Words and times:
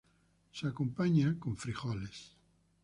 Se 0.51 0.65
acompaña 0.65 1.37
con 1.39 1.55
frijoles. 1.55 2.35